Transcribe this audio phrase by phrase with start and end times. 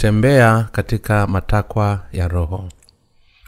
[0.00, 2.68] tembea katika matakwa ya roho.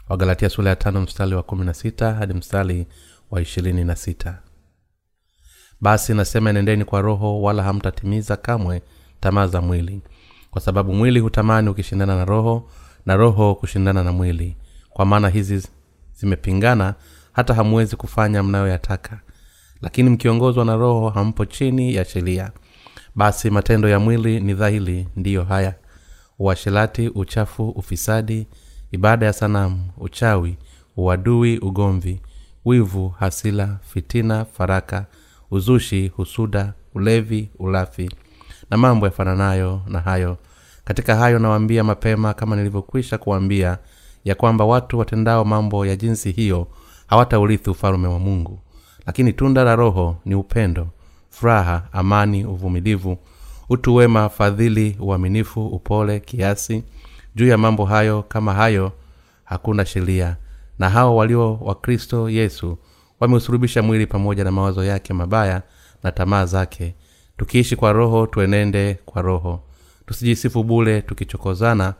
[0.09, 2.87] Wagalatia sula ya tano mstari wa kumi na sita hadi mstari
[3.31, 4.39] wa ishirini na sita.
[5.81, 8.81] Basi nasema enendeni kwa roho wala hamtatimiza kamwe
[9.19, 10.01] tamaa za mwili
[10.51, 12.69] kwa sababu mwili hutamani ukishindana na roho
[13.05, 14.57] na roho kushindana na mwili.
[14.89, 15.67] Kwa maana hizi
[16.13, 16.95] zimepingana
[17.31, 19.19] hata hamwezi kufanya mnayoyataka.
[19.81, 22.51] Lakini mkiongozwa na roho hampo chini ya sheria.
[23.15, 25.75] Basi matendo ya mwili ni dhahili ndiyo haya
[26.41, 28.47] uasherati uchafu ufisadi
[28.91, 30.57] ibada ya sanamu uchawi
[30.97, 32.21] uadui ugomvi
[32.65, 35.05] wivu hasila fitina faraka
[35.51, 38.09] uzushi husuda ulevi ulafi
[38.69, 40.37] na mambo yafananayo na hayo.
[40.83, 43.77] Katika hayo nawaambia mapema kama nilivyokwisha kuwaambia
[44.25, 46.67] ya kwamba watu watendao mambo ya jinsi hiyo
[47.07, 48.59] hawataurithi ufalume wa mungu.
[49.05, 50.87] Lakini tunda la roho ni upendo
[51.29, 53.17] furaha amani uvumilivu
[53.71, 56.83] utu wema fadhili uaminifu upole kiasi.
[57.35, 58.91] Juu ya mambo hayo kama hayo
[59.43, 60.37] hakuna sheria.
[60.79, 62.77] Na hao walio wa kristo yesu
[63.19, 65.61] wameusurubisha mwili pamoja na mawazo yake mabaya
[66.03, 66.95] na tamaa zake.
[67.37, 69.63] Tukiishi kwa roho tuenende kwa roho.
[70.05, 71.93] Tusijisifu bule tukichokozana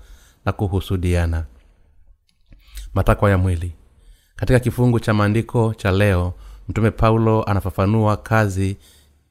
[0.46, 1.46] na kuhusudiana.
[2.94, 3.72] Matakwa ya mwili.
[4.36, 6.34] Katika kifungu cha maandiko cha leo
[6.70, 8.78] mtume paulo anafafanua kazi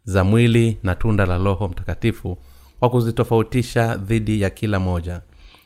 [0.04, 2.38] za mwili na tunda la roho mtakatifu
[2.80, 5.20] kwa kuzitofautisha dhidi ya kila moja.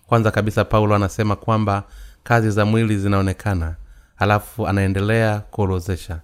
[0.06, 1.84] Kwanza kabisa paulo anasema kwamba
[2.22, 3.77] kazi za mwili zinaonekana
[4.14, 6.20] halafu anaendelea kuorozesha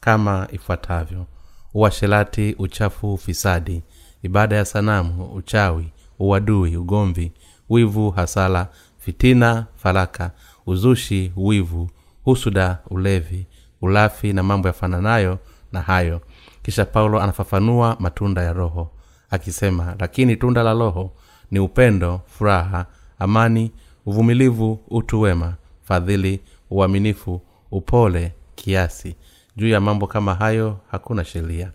[0.00, 1.26] kama ifuatavyo.
[1.74, 3.82] Uasherati uchafu fisadi
[4.22, 7.32] ibada ya sanamu uchawi uadui ugomvi
[7.70, 10.30] wivu hasala fitina faraka
[10.66, 11.90] uzushi wivu
[12.24, 13.46] husuda ulevi
[13.82, 15.38] ulafi na mambo yafananayo
[15.72, 16.20] na hayo
[16.64, 18.90] kisha paulo anafafanua matunda ya roho
[19.30, 21.12] akisema lakini tunda la roho
[21.50, 22.86] ni upendo furaha
[23.18, 23.72] amani
[24.06, 29.16] uvumilivu utu wema fadhili uaminifu upole kiasi.
[29.56, 31.70] Juu ya mambo kama hayo hakuna sheria.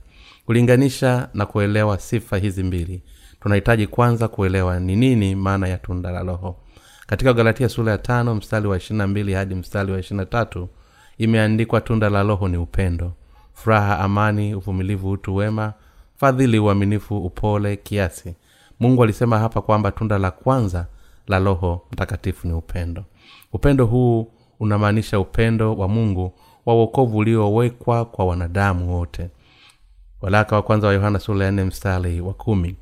[0.46, 3.02] Kulinganisha na kuelewa sifa hizi mbili
[3.42, 6.56] tunahitaji kwanza kuelewa ni nini maana ya tunda la roho.
[7.08, 10.70] Katika galatia sura ya tano mstari wa ishirina mbili hadi mstari wa ishirina tatu
[11.18, 13.14] imeandikwa tunda la roho ni upendo
[13.64, 15.74] furaha amani uvumilivu utu wema
[16.18, 18.36] fadhili uaminifu upole kiasi.
[18.80, 20.86] Mungu alisema hapa kwamba tunda la kwanza
[21.28, 23.04] la roho mtakatifu ni upendo.
[23.54, 24.28] Upendo huu
[24.60, 26.34] unamaanisha upendo wa mungu
[26.66, 29.30] wa uokovu uliowekwa kwa wanadamu wote.
[30.22, 32.76] Walaka wa kwanza wa yohana sura ya nne mstari wa kumi.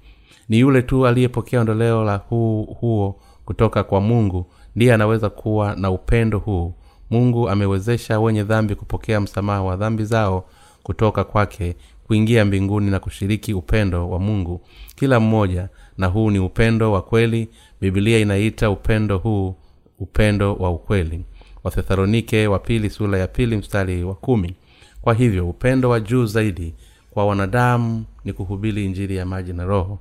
[0.50, 4.46] Ni yule tu aliyepokea ondoleo la huu huo kutoka kwa mungu
[4.76, 6.74] ndiye anaweza kuwa na upendo huu.
[7.10, 10.46] Mungu amewezesha wenye dhambi kupokea msamaha wa dhambi zao
[10.88, 14.62] kutoka kwake kuingia mbinguni na kushiriki upendo wa mungu
[14.96, 15.70] kila mmoja.
[15.98, 17.50] Na huu ni upendo wa kweli.
[17.82, 19.56] Bibilia inaita upendo huu
[20.00, 21.26] upendo wa ukweli.
[21.64, 24.56] Wathesalonike wa pili sura ya pili mstari wa kumi.
[25.02, 26.74] Kwa hivyo upendo wa juu zaidi
[27.12, 30.00] kwa wanadamu ni kuhubiri injili ya maji na roho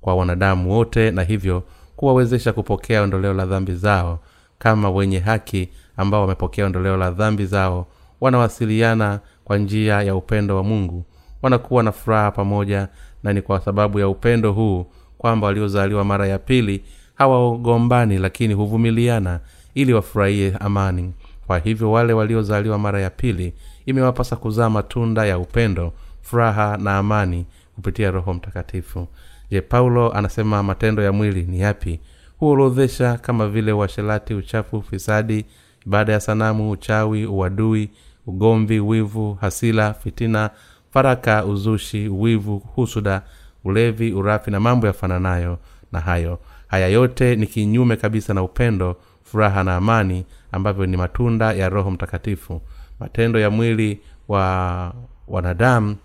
[0.00, 1.62] kwa wanadamu wote na hivyo
[1.96, 4.18] kuwawezesha kupokea ondoleo la dhambi zao
[4.58, 7.86] kama wenye haki ambao wamepokea ondoleo la dhambi zao
[8.24, 11.04] wanawasiliana kwa njia ya upendo wa mungu.
[11.42, 12.88] Wanakuwa na furaha pamoja
[13.22, 14.86] na ni kwa sababu ya upendo huu
[15.18, 16.84] kwamba waliozaliwa mara ya pili
[17.14, 19.40] hawagombani lakini huvumiliana
[19.74, 21.12] ili wafurahie amani.
[21.46, 23.54] Kwa hivyo wale waliozaliwa mara ya pili
[23.86, 25.92] imewapasa kuzaa matunda ya upendo
[26.22, 29.06] furaha na amani kupitia roho mtakatifu.
[29.50, 32.00] Je paulo anasema matendo ya mwili ni yapi?
[32.38, 35.44] Huorodhesha kama vile uashelati uchafu ufisadi
[35.86, 37.90] ibada ya sanamu uchawi uadui
[38.26, 40.50] ugomvi wivu hasila fitina
[40.92, 43.22] faraka uzushi wivu husuda
[43.64, 45.58] ulevi urafi na mambo yafananayo
[45.92, 46.38] na hayo.
[46.68, 51.90] Haya yote ni kinyume kabisa na upendo furaha na amani ambavyo ni matunda ya roho
[51.90, 52.60] mtakatifu.
[53.00, 54.94] Matendo ya mwili wa
[55.28, 55.96] wanadamu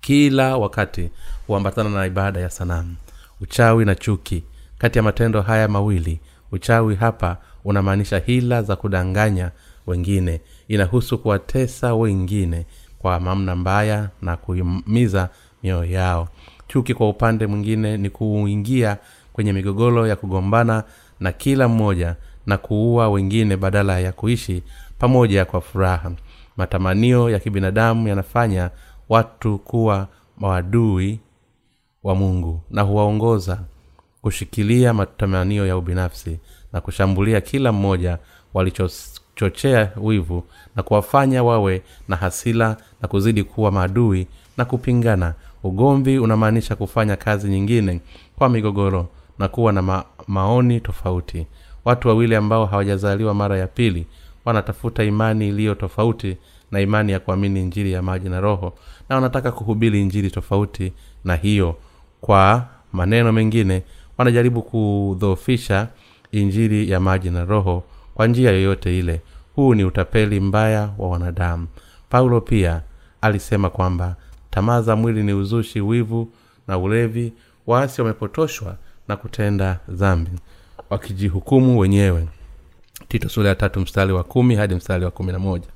[0.00, 1.10] kila wakati
[1.46, 2.96] huambatana na ibada ya sanamu.
[3.40, 4.44] Uchawi na chuki.
[4.78, 6.20] Kati ya matendo haya mawili
[6.52, 9.50] uchawi hapa unamaanisha hila za kudanganya
[9.86, 12.66] wengine inahusu kuwatesa wengine
[12.98, 15.28] kwa mamna mbaya na kuimiza
[15.62, 16.28] mioyo yao.
[16.68, 18.96] Chuki kwa upande mwingine ni kuingia
[19.32, 20.84] kwenye migogoro ya kugombana
[21.20, 22.16] na kila mmoja
[22.46, 24.62] na kuua wengine badala ya kuishi
[24.98, 26.12] pamoja kwa furaha.
[26.56, 28.70] Matamanio ya kibinadamu yanafanya
[29.08, 30.08] watu kuwa
[30.38, 31.20] maadui
[32.02, 33.60] wa mungu na huwaongoza
[34.22, 36.38] kushikilia matamanio ya ubinafsi
[36.72, 38.18] na kushambulia kila mmoja
[39.42, 40.44] walichochochea wivu
[40.76, 45.34] na kuwafanya wawe na hasila na kuzidi kuwa maadui na kupingana.
[45.64, 48.00] Ugomvi unamaanisha kufanya kazi nyingine
[48.36, 49.08] kwa migogoro
[49.38, 51.46] na kuwa na ma- maoni tofauti.
[51.84, 54.06] Watu wawili ambao hawajazaliwa mara ya pili
[54.44, 56.36] wanatafuta imani iliyo tofauti
[56.70, 58.72] na imani ya kuamini injili ya maji na roho
[59.08, 60.92] na wanataka kuhubiri injili tofauti
[61.24, 61.76] na hiyo.
[62.20, 63.82] Kwa maneno mengine
[64.18, 65.88] wanajaribu kudhoofisha
[66.32, 67.82] injili ya maji na roho
[68.14, 69.20] kwa njia yoyote ile
[69.56, 71.66] huu ni utapeli mbaya wa wanadamu.
[72.08, 72.82] Paulo pia
[73.20, 74.16] alisema kwamba
[74.50, 76.28] tamaa za mwili ni uzushi wivu
[76.68, 77.32] na ulevi.
[77.66, 78.76] Waasi wamepotoshwa
[79.08, 80.30] na kutenda dhambi
[80.90, 82.28] wakijihukumu wenyewe.
[83.08, 85.66] Tito sura ya tatu mstari wa kumi hadi mstari wa kumi na moja.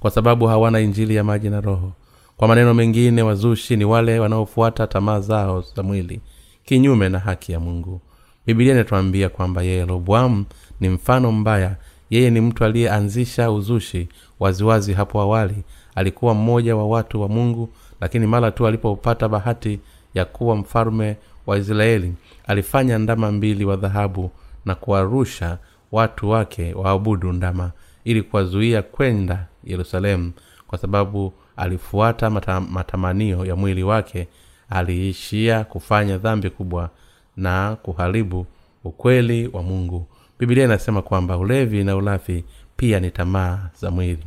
[0.00, 1.92] Kwa sababu hawana injili ya maji na roho.
[2.36, 6.20] Kwa maneno mengine wazushi ni wale wanaofuata tamaa zao za mwili
[6.64, 8.00] kinyume na haki ya mungu.
[8.46, 10.44] Bibilia inatuambia kwamba yeroboamu
[10.80, 11.76] ni mfano mbaya
[12.10, 14.08] yeye ni mtu aliyeanzisha uzushi
[14.40, 15.62] waziwazi hapo awali.
[15.94, 17.68] Alikuwa mmoja wa watu wa mungu
[18.00, 19.80] lakini mara tu alipopata bahati
[20.14, 21.16] ya kuwa mfalme
[21.46, 22.14] wa israeli
[22.46, 24.30] alifanya ndama mbili wa dhahabu
[24.64, 25.58] na kuwarusha
[25.92, 27.70] watu wake waabudu ndama
[28.04, 30.32] ili kuwazuia kwenda yerusalemu.
[30.68, 34.28] Kwa sababu alifuata mata, matamanio ya mwili wake
[34.70, 36.90] aliishia kufanya dhambi kubwa
[37.36, 38.46] na kuharibu
[38.84, 40.06] ukweli wa mungu
[40.38, 42.44] bibilia inasema kwamba ulevi na ulafi
[42.76, 44.26] pia ni tamaa za mwili.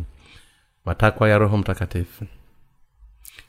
[0.85, 2.25] Matakwa ya roho mtakatifu.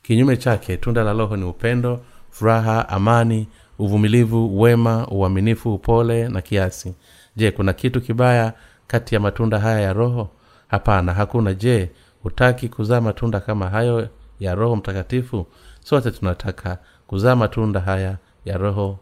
[0.03, 2.01] Kinyume chake tunda la roho ni upendo
[2.31, 3.49] furaha amani
[3.79, 6.95] uvumilivu wema uaminifu upole na kiasi.
[7.37, 8.53] Je kuna kitu kibaya
[8.87, 10.31] kati ya matunda haya ya roho?
[10.69, 11.55] Hapana hakuna.
[11.55, 11.91] Je
[12.23, 14.09] hutaki kuzaa matunda kama hayo
[14.41, 15.47] ya roho mtakatifu?
[15.81, 18.99] Sote tunataka kuzaa matunda haya ya roho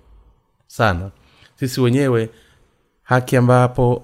[0.67, 1.11] sana.
[1.55, 2.31] Sisi wenyewe
[3.11, 4.03] haki ambapo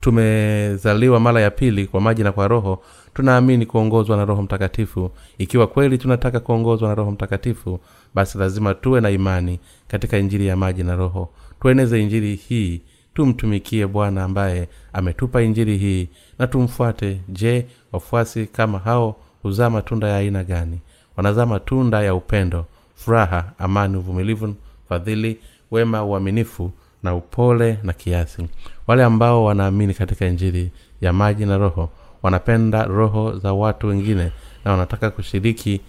[0.00, 2.82] tumezaliwa mara ya pili kwa maji na kwa roho
[3.14, 5.10] tunaamini kuongozwa na roho mtakatifu.
[5.38, 7.80] Ikiwa kweli tunataka kuongozwa na roho mtakatifu
[8.14, 11.28] basi lazima tuwe na imani katika injili ya maji na roho.
[11.60, 12.80] Tueneze injili hii
[13.14, 17.20] tumtumikie bwana ambaye ametupa injili hii na tumfuate.
[17.28, 20.78] Je wafuasi kama hao huzaa matunda ya aina gani?
[21.16, 24.54] Wanazaa matunda ya upendo furaha amani uvumilivu
[24.88, 25.38] fadhili
[25.70, 26.70] wema uaminifu
[27.04, 28.48] na upole na kiasi.
[28.86, 30.70] Wale ambao wanaamini katika injili
[31.00, 31.90] ya maji na roho
[32.22, 34.32] wanapenda roho za watu wengine
[34.64, 35.80] na wanataka kushiriki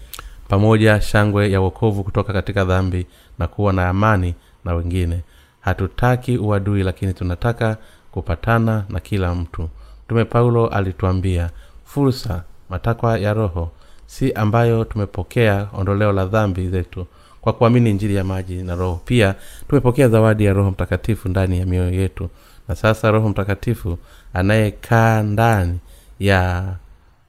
[0.48, 3.06] pamoja shangwe ya wokovu kutoka katika dhambi
[3.40, 4.36] na kuwa na amani
[4.66, 5.22] na wengine.
[5.62, 7.78] Hatutaki uadui lakini tunataka
[8.12, 9.70] kupatana na kila mtu.
[10.06, 11.50] Mtume paulo alituambia
[11.86, 13.72] fursa matakwa ya roho
[14.06, 17.06] si ambayo tumepokea ondoleo la dhambi zetu
[17.46, 19.02] kwa kuamini injili ya maji na roho.
[19.06, 19.36] Pia
[19.70, 22.30] tumepokea zawadi ya roho mtakatifu ndani ya mioyo yetu.
[22.68, 23.98] Na sasa roho mtakatifu
[24.34, 25.80] anayekaa ndani
[26.20, 26.66] ya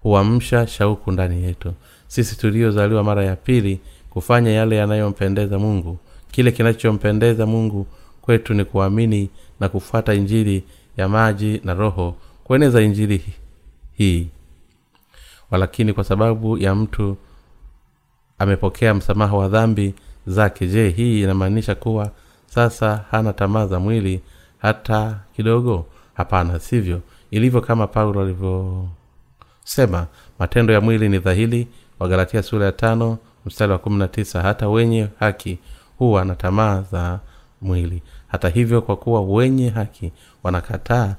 [0.03, 1.73] huamsha shauku ndani yetu.
[2.09, 3.81] Sisi tuliozaliwa mara ya pili
[4.11, 5.99] kufanya yale yanayompendeza mungu.
[6.31, 7.87] Kile kinachompendeza mungu
[8.23, 9.31] kwetu ni kuamini
[9.61, 10.65] na kufuata injili
[10.97, 13.23] ya maji na roho kueneza injili
[13.93, 14.29] hii.
[15.51, 17.17] Walakini kwa sababu ya mtu
[18.39, 19.95] amepokea msamaha wa dhambi
[20.27, 20.67] zake.
[20.67, 22.11] Je hii inamaanisha kuwa
[22.47, 24.21] sasa hana tamaa za mwili
[24.59, 25.87] hata kidogo?
[26.15, 27.01] Hapana sivyo.
[27.31, 30.07] Ilivyo kama paulo alivyosema
[30.39, 31.69] matendo ya mwili ni dhahili.
[31.99, 34.43] Wagalatia sura ya tano mstari wa kumi na tisa.
[34.43, 35.59] Hata wenye haki
[35.99, 37.21] huwa na tamaa za
[37.61, 38.03] mwili.
[38.29, 41.15] Hata hivyo kwa kuwa wenye haki wanakataa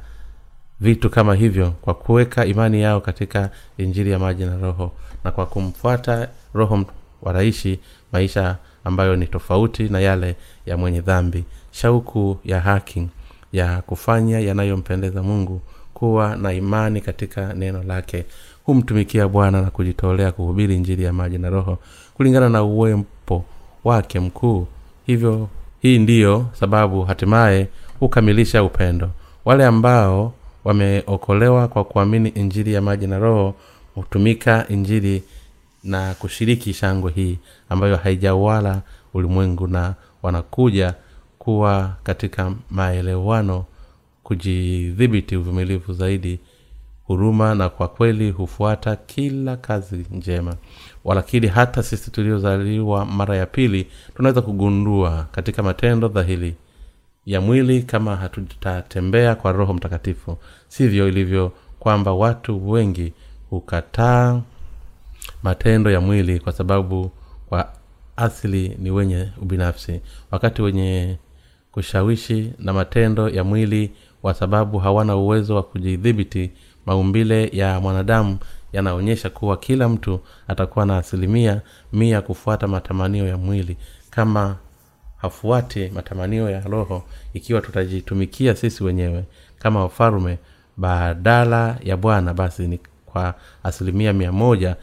[0.79, 4.91] vitu kama hivyo kwa kuweka imani yao katika injili ya maji na roho
[5.23, 6.85] na kwa kumfuata roho
[7.21, 7.79] wanaishi
[8.11, 8.57] maisha
[8.87, 11.43] ambayo ni tofauti na yale ya mwenye dhambi.
[11.71, 13.07] Shauku ya haki
[13.53, 15.61] ya kufanya yanayompendeza mungu
[15.93, 18.25] kuwa na imani katika neno lake.
[18.63, 21.77] Humtumikia bwana na kujitolea kuhubiri injili ya maji na roho
[22.13, 23.45] kulingana na uwepo
[23.83, 24.67] wake mkuu.
[25.05, 25.49] Hivyo
[25.81, 27.67] hii ndiyo sababu hatimaye
[27.99, 29.09] hukamilisha upendo.
[29.45, 33.55] Wale ambao wameokolewa kwa kuamini injili ya maji na roho
[33.95, 35.23] hutumika injili
[35.83, 38.81] na kushiriki shangwe hii ambayo haijawala
[39.13, 40.93] ulimwengu na wanakuja
[41.39, 43.65] kuwa katika maelewano
[44.23, 46.39] kujidhibiti uvumilivu zaidi
[47.03, 50.55] huruma na kwa kweli hufuata kila kazi njema.
[51.03, 56.55] Walakini hata sisi tuliozaliwa mara ya pili tunaweza kugundua katika matendo dhahili
[57.25, 60.37] ya mwili kama hatutatembea kwa roho mtakatifu.
[60.67, 63.13] Sivyo ilivyo kwamba watu wengi
[63.49, 64.41] hukataa
[65.43, 67.11] matendo ya mwili kwa sababu
[67.49, 67.73] kwa
[68.15, 70.01] asili ni wenye ubinafsi.
[70.31, 71.17] Wakati wenye
[71.71, 73.91] kushawishi na matendo ya mwili
[74.21, 76.51] kwa sababu hawana uwezo wa kujidhibiti
[76.85, 78.37] maumbile ya mwanadamu
[78.73, 81.61] yanaonyesha kuwa kila mtu atakuwa na asilimia
[81.93, 83.77] mia kufuata matamanio ya mwili.
[84.09, 84.55] Kama
[85.17, 87.03] hafuati matamanio ya roho
[87.33, 89.23] ikiwa tutajitumikia sisi wenyewe
[89.59, 90.37] kama wafalume
[90.77, 94.75] badala ya bwana basi ni kwa asilimia mia moja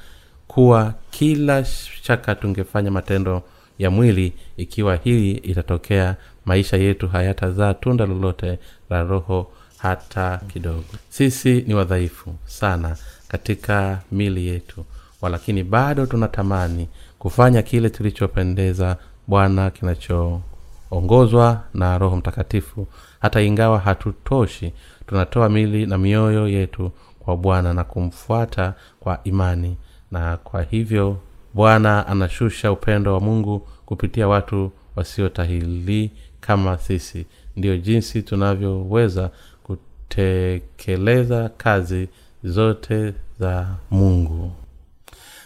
[0.48, 1.64] kuwa kila
[2.02, 3.42] shaka tungefanya matendo
[3.78, 8.58] ya mwili ikiwa hili itatokea maisha yetu hayatazaa tunda lolote
[8.90, 10.84] la roho hata kidogo.
[11.08, 12.96] Sisi ni wadhaifu sana
[13.28, 14.84] katika mili yetu
[15.20, 18.96] walakini bado tunatamani kufanya kile tulichopendeza
[19.26, 22.86] bwana kinachoongozwa na roho mtakatifu.
[23.20, 24.72] Hata ingawa hatutoshi
[25.06, 29.76] tunatoa mili na mioyo yetu kwa bwana na kumfuata kwa imani
[30.14, 31.16] na kwa hivyo
[31.54, 37.26] bwana anashusha upendo wa mungu kupitia watu wasiotahili kama sisi.
[37.56, 39.30] Ndiyo jinsi tunavyoweza
[39.62, 42.08] kutekeleza kazi
[42.44, 44.52] zote za mungu.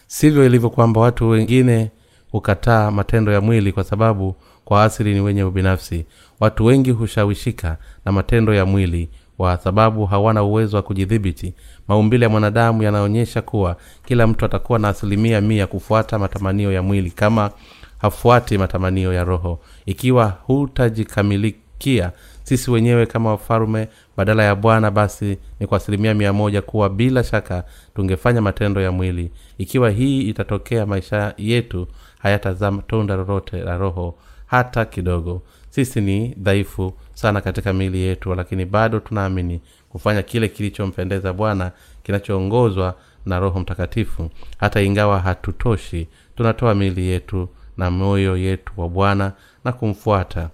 [0.06, 1.90] Sivyo ilivyo kwamba watu wengine
[2.32, 4.34] hukataa matendo ya mwili kwa sababu
[4.64, 6.04] kwa asili ni wenye ubinafsi.
[6.40, 9.08] Watu wengi hushawishika na matendo ya mwili
[9.38, 11.54] kwa sababu hawana uwezo wa kujidhibiti.
[11.88, 17.10] Maumbile ya mwanadamu yanaonyesha kuwa kila mtu atakuwa na asilimia mia kufuata matamanio ya mwili
[17.10, 17.50] kama
[17.98, 19.60] hafuati matamanio ya roho.
[19.86, 26.62] Ikiwa hutajikamilikia sisi wenyewe kama wafalume badala ya bwana basi ni kwa asilimia mia moja
[26.62, 27.64] kuwa bila shaka
[27.96, 29.30] tungefanya matendo ya mwili.
[29.58, 31.86] Ikiwa hii itatokea maisha yetu
[32.18, 34.14] hayatazaa tunda lolote la roho
[34.48, 35.42] hata kidogo.
[35.70, 42.94] Sisi ni dhaifu sana katika miili yetu lakini bado tunaamini kufanya kile kilichompendeza bwana kinachoongozwa
[43.26, 44.30] na roho mtakatifu.
[44.58, 49.32] Hata ingawa hatutoshi tunatoa miili yetu na moyo yetu wa bwana
[49.64, 50.50] na kumfuata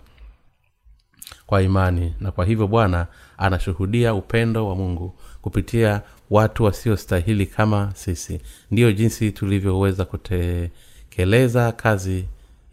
[1.47, 2.15] kwa imani.
[2.21, 3.07] Na kwa hivyo bwana
[3.39, 8.41] anashuhudia upendo wa mungu kupitia watu wasiostahili kama sisi.
[8.71, 12.25] Ndiyo jinsi tulivyoweza kutekeleza kazi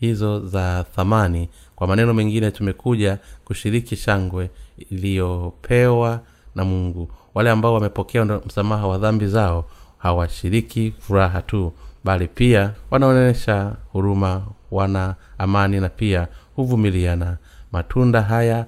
[0.02, 1.50] hizo za thamani.
[1.76, 4.50] Kwa maneno mengine tumekuja kushiriki shangwe
[4.90, 6.20] iliyopewa
[6.56, 7.10] na mungu.
[7.34, 9.66] Wale ambao wamepokea msamaha wa dhambi zao
[9.98, 17.38] hawashiriki furaha tu bali pia wanaonyesha huruma wana amani na pia huvumiliana.
[17.72, 18.66] Matunda haya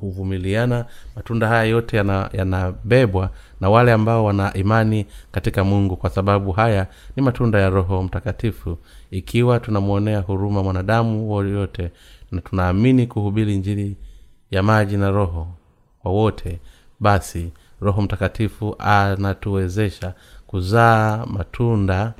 [0.00, 0.84] huvumiliana.
[1.16, 1.96] Matunda haya yote
[2.32, 3.32] yanabebwa yana
[3.62, 5.96] na wale ambao wana imani katika mungu.
[5.96, 8.78] Kwa sababu haya ni matunda ya roho mtakatifu.
[9.10, 11.90] Ikiwa tunamwonea huruma mwanadamu woyote
[12.30, 13.96] na tunaamini kuhubiri njiri
[14.50, 15.48] ya maji na roho
[16.02, 16.60] kwa wote
[17.00, 20.14] basi roho mtakatifu anatuwezesha
[20.46, 22.12] kuzaa matunda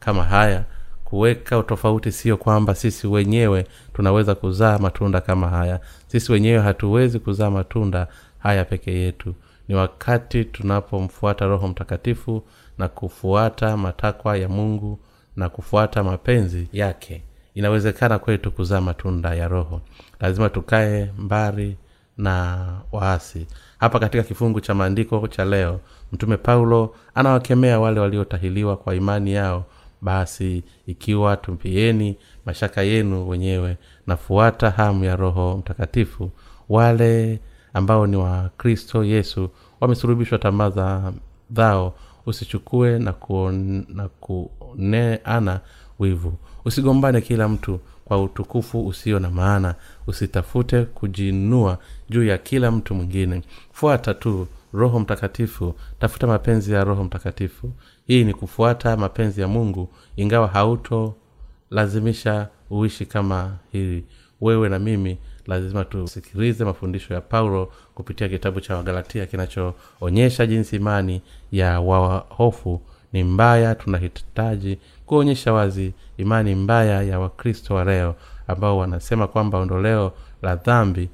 [0.00, 0.64] kama haya.
[1.04, 5.80] Kuweka tofauti sio kwamba sisi wenyewe tunaweza kuzaa matunda kama haya.
[6.06, 8.06] Sisi wenyewe hatuwezi kuzaa matunda
[8.38, 9.34] haya peke yetu
[9.68, 12.42] ni wakati tunapomfuata roho mtakatifu
[12.78, 14.98] na kufuata matakwa ya mungu
[15.36, 17.22] na kufuata mapenzi yake.
[17.54, 19.80] Inawezekana kwetu kuzaa matunda ya roho.
[20.20, 21.76] Lazima tukae mbari
[22.18, 23.46] na waasi.
[23.78, 25.80] Hapa katika kifungu cha maandiko cha leo
[26.12, 29.64] mtume paulo anawakemea wale waliotahiliwa kwa imani yao.
[30.00, 36.30] Basi ikiwa tumpieni mashaka yenu wenyewe nafuata hamu ya roho mtakatifu.
[36.68, 37.40] Wale
[37.74, 41.12] ambao ni wa kristo yesu wamesurubishwa tamaa
[41.50, 41.94] zao.
[42.26, 45.60] Usichukue na, kuoneana na kuneana
[45.98, 46.34] wivu.
[46.64, 49.74] Usigombane kila mtu kwa utukufu usio na maana.
[50.06, 51.78] Usitafute kujinua
[52.10, 53.42] juu ya kila mtu mwingine.
[53.72, 55.74] Fuata tu roho mtakatifu.
[56.00, 57.72] Tafuta mapenzi ya roho mtakatifu.
[58.06, 64.04] Hii ni kufuata mapenzi ya mungu ingawa hautolazimisha uishi kama hili.
[64.40, 71.22] Wewe na mimi lazima tusikilize mafundisho ya paulo kupitia kitabu cha wagalatia kinachoonyesha jinsi imani
[71.52, 72.80] ya wahofu
[73.12, 73.74] ni mbaya.
[73.74, 78.14] Tunahitaji kuonyesha wazi imani mbaya ya wakristo wa leo
[78.48, 80.12] ambao wanasema kwamba ondoleo
[80.42, 81.08] la dhambi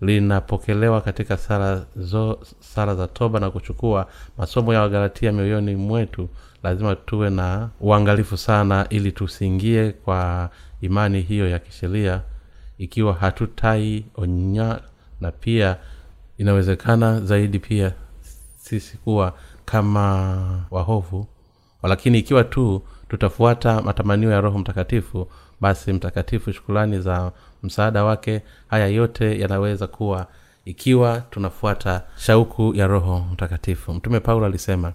[0.00, 4.06] linapokelewa katika sala, zo, sala za toba na kuchukua
[4.38, 6.28] masomo ya wagalatia mioyoni mwetu.
[6.62, 12.20] Lazima tuwe na uangalifu sana ili tusiingie kwa imani hiyo ya kisheria
[12.80, 14.80] ikiwa hatutai onya
[15.20, 15.76] na pia
[16.38, 17.92] inawezekana zaidi pia
[18.58, 19.34] sisi kuwa
[19.64, 21.26] kama wahovu
[21.82, 25.28] lakini ikiwa tu tutafuata matamanio ya roho mtakatifu
[25.60, 27.32] basi mtakatifu shukulani za
[27.62, 30.26] msaada wake haya yote yanaweza kuwa
[30.64, 33.94] ikiwa tunafuata shauku ya roho mtakatifu.
[33.94, 34.92] Mtume paulo alisema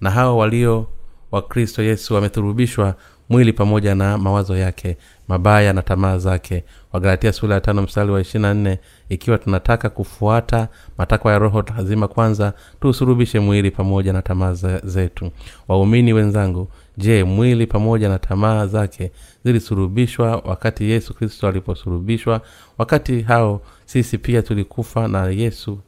[0.00, 0.86] na hao walio
[1.30, 2.94] wa kristo yesu wamethurubishwa
[3.28, 4.96] mwili pamoja na mawazo yake
[5.28, 6.64] mabaya na tamaa zake.
[6.92, 10.68] Wagalatia sula ya tano mstari wa ishirina nne ikiwa tunataka kufuata
[10.98, 14.52] matakwa ya roho lazima kwanza tuusurubishe mwili pamoja na tamaa
[14.84, 15.30] zetu.
[15.68, 19.12] Waumini wenzangu je mwili pamoja na tamaa zake
[19.44, 22.40] zilisurubishwa wakati yesu kristo aliposurubishwa?
[22.78, 25.78] Wakati hao sisi pia tulikufa na yesu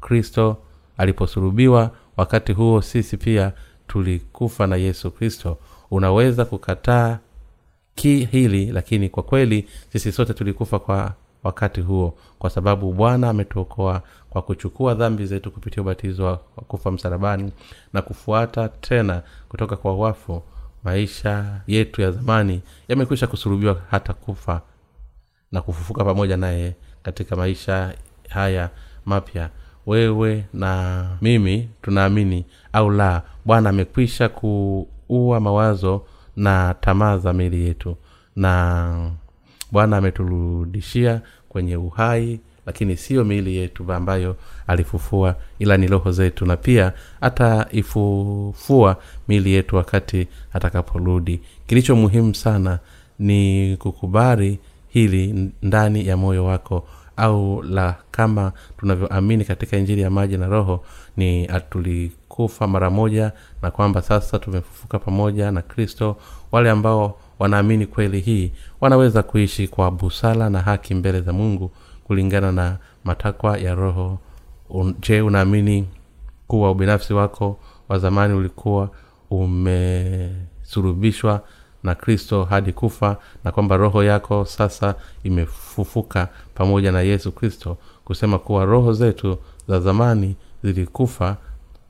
[0.00, 0.56] kristo
[0.96, 3.52] aliposurubiwa wakati huo sisi pia
[3.86, 5.58] tulikufa na yesu kristo.
[5.90, 7.18] Unaweza kukataa
[7.94, 11.12] ki hili lakini kwa kweli sisi sote tulikufa kwa
[11.44, 17.52] wakati huo kwa sababu bwana ametuokoa kwa kuchukua dhambi zetu kupitia ubatizo wa kufa msalabani
[17.92, 20.42] na kufuata tena kutoka kwa wafu.
[20.84, 24.60] Maisha yetu ya zamani yamekwisha kusurubiwa hata kufa
[25.52, 27.94] na kufufuka pamoja naye katika maisha
[28.28, 28.70] haya
[29.04, 29.50] mapya.
[29.86, 36.02] Wewe na mimi tunaamini au la bwana amekwisha kuua mawazo
[36.36, 37.96] na tamaa za mili yetu.
[38.36, 39.10] Na
[39.72, 44.36] bwana ameturudishia kwenye uhai lakini siyo miili yetu ambayo
[44.66, 48.96] alifufua ila ni roho zetu na pia ataifufua
[49.28, 51.40] miili yetu wakati atakaporudi.
[51.66, 52.78] Kilicho muhimu sana
[53.18, 60.36] ni kukubali hili ndani ya moyo wako au la kama tunavyoamini katika injili ya maji
[60.36, 60.84] na roho
[61.16, 66.16] ni tulikufa mara moja na kwamba sasa tumefufuka pamoja na kristo.
[66.52, 71.70] Wale ambao wanaamini kweli hii wanaweza kuishi kwa busara na haki mbele za mungu
[72.04, 74.18] kulingana na matakwa ya roho.
[75.00, 75.88] Je unaamini
[76.46, 78.90] kuwa ubinafsi wako wa zamani ulikuwa
[79.30, 81.40] umesurubishwa
[81.84, 88.38] na kristo hadi kufa na kwamba roho yako sasa imefufuka pamoja na yesu kristo kusema
[88.38, 89.38] kuwa roho zetu
[89.68, 91.36] za zamani zilikufa.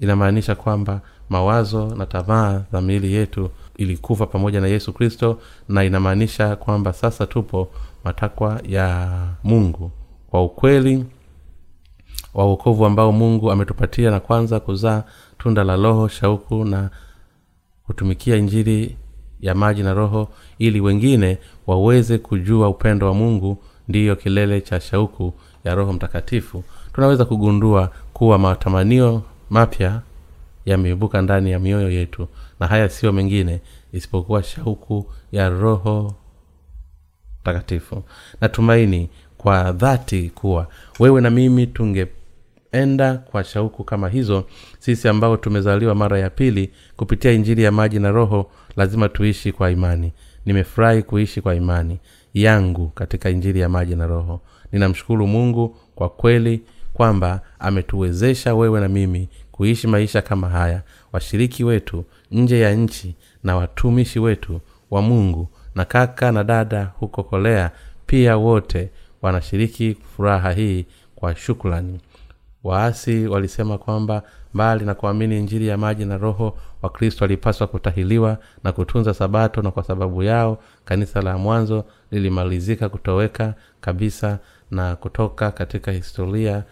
[0.00, 6.56] Inamaanisha kwamba mawazo na tamaa za miili yetu ilikufa pamoja na yesu kristo na inamaanisha
[6.56, 7.68] kwamba sasa tupo
[8.04, 9.08] matakwa ya
[9.44, 9.90] mungu.
[10.30, 11.04] Kwa ukweli
[12.34, 15.02] wa uokovu ambao mungu ametupatia na kwanza kuzaa
[15.38, 16.90] tunda la roho shauku na
[17.86, 18.96] kutumikia injili
[19.44, 20.28] ya maji na roho
[20.58, 26.64] ili wengine waweze kujua upendo wa mungu ndiyo kilele cha shauku ya roho mtakatifu.
[26.92, 30.00] Tunaweza kugundua kuwa matamanio mapya
[30.66, 32.28] yameibuka ndani ya mioyo yetu
[32.60, 33.60] na haya siyo mengine
[33.92, 36.14] isipokuwa shauku ya roho
[37.40, 38.02] mtakatifu.
[38.40, 40.66] Natumaini kwa dhati kuwa
[41.00, 44.44] wewe na mimi tungeenda kwa shauku kama hizo
[44.78, 49.70] sisi ambao tumezaliwa mara ya pili kupitia injili ya maji na roho lazima tuishi kwa
[49.70, 50.12] imani.
[50.46, 51.98] Nimefurahi kuishi kwa imani
[52.34, 54.40] yangu katika injili ya maji na roho.
[54.72, 60.82] Ninamshukuru mungu kwa kweli kwamba ametuwezesha wewe na mimi kuishi maisha kama haya.
[61.12, 64.60] Washiriki wetu nje ya nchi na watumishi wetu
[64.90, 67.70] wa mungu na kaka na dada huko kolea
[68.06, 68.90] pia wote
[69.22, 72.00] wanashiriki furaha hii kwa shukrani
[72.64, 74.22] waasi walisema kwamba
[74.54, 79.70] mbali na kuamini injili ya maji na roho wakristo walipaswa kutahiliwa na kutunza sabato na
[79.70, 84.38] kwa sababu yao kanisa la mwanzo lilimalizika kutoweka kabisa
[84.70, 86.62] na kutoka katika historia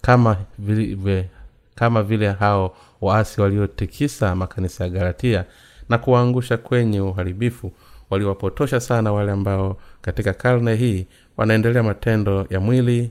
[0.00, 1.28] kama vile,
[1.74, 5.44] kama vile hao waasi waliotikisa makanisa ya galatia
[5.88, 7.72] na kuwaangusha kwenye uharibifu.
[8.10, 13.10] Waliwapotosha sana wale ambao katika karne hii wanaendelea matendo ya mwili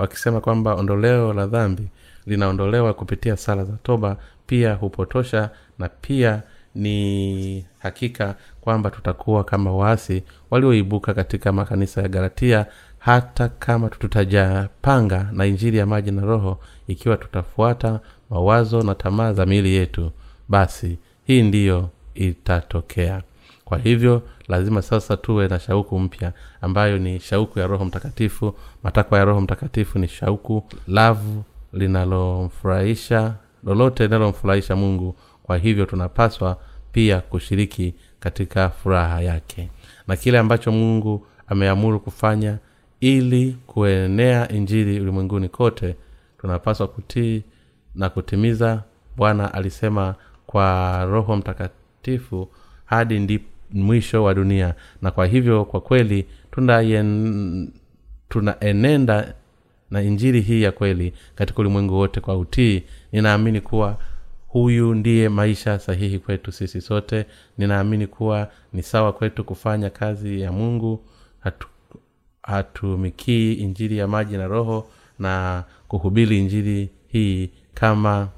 [0.00, 1.88] wakisema kwamba ondoleo la dhambi
[2.26, 6.42] linaondolewa kupitia sala za toba pia hupotosha na pia
[6.74, 12.66] ni hakika kwamba tutakuwa kama waasi walioibuka katika makanisa ya galatia
[12.98, 19.46] hata kama tutajapanga na injili ya maji na roho ikiwa tutafuata mawazo na tamaa za
[19.46, 20.12] miili yetu.
[20.48, 23.22] Basi hii ndiyo itatokea
[23.70, 28.54] kwa hivyo lazima sasa tuwe na shauku mpya ambayo ni shauku ya roho mtakatifu.
[28.82, 35.16] Matakwa ya roho mtakatifu ni shauku lavu linalomfurahisha lolote linalomfurahisha mungu.
[35.42, 36.56] Kwa hivyo tunapaswa
[36.92, 39.68] pia kushiriki katika furaha yake.
[40.08, 42.58] Na kile ambacho mungu ameamuru kufanya
[43.00, 45.96] ili kuenea injili ulimwenguni kote
[46.40, 47.42] tunapaswa kutii
[47.94, 48.82] na kutimiza.
[49.16, 50.14] Bwana alisema
[50.46, 52.48] kwa roho mtakatifu
[52.84, 53.40] hadi ndi
[53.72, 54.74] mwisho wa dunia.
[55.02, 56.26] Na kwa hivyo kwa kweli
[58.28, 59.34] tunaenenda
[59.90, 62.82] na injili hii ya kweli katika ulimwengu wote kwa utii.
[63.12, 63.98] Ninaamini kuwa
[64.48, 67.26] huyu ndiye maisha sahihi kwetu sisi sote.
[67.58, 71.04] Ninaamini kuwa ni sawa kwetu kufanya kazi ya mungu.
[71.40, 71.68] Hatu,
[72.42, 78.28] hatumikii injili ya maji na roho na kuhubiri injili hii kama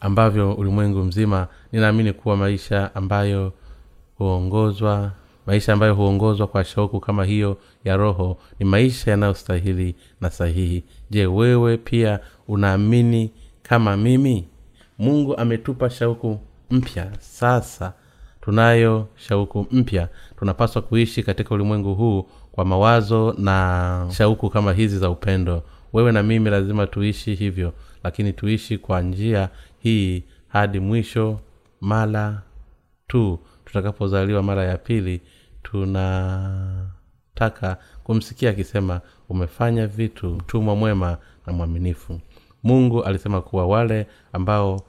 [0.00, 1.48] ambavyo ulimwengu mzima.
[1.72, 3.52] Ninaamini kuwa maisha ambayo
[4.22, 5.12] huongozwa
[5.46, 10.84] maisha ambayo huongozwa kwa shauku kama hiyo ya roho ni maisha yanayostahili na sahihi.
[11.10, 13.30] Je wewe pia unaamini
[13.62, 14.48] kama mimi?
[14.98, 16.38] Mungu ametupa shauku
[16.70, 17.10] mpya.
[17.20, 17.92] Sasa
[18.40, 20.08] tunayo shauku mpya.
[20.38, 25.62] Tunapaswa kuishi katika ulimwengu huu kwa mawazo na shauku kama hizi za upendo.
[25.92, 27.72] Wewe na mimi lazima tuishi hivyo
[28.04, 31.40] lakini tuishi kwa njia hii hadi mwisho
[31.80, 32.42] mala
[33.08, 33.38] tu
[33.72, 35.20] tutakapozaliwa mara ya pili
[35.62, 42.20] tunataka kumsikia akisema umefanya vitu mtumwa mwema na mwaminifu.
[42.62, 44.80] Mungu alisema kuwa wale ambao